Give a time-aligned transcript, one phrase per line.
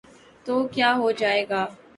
[0.45, 1.65] تو کیا ہوجائے گا۔